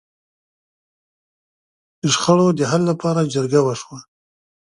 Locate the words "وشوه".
3.63-3.99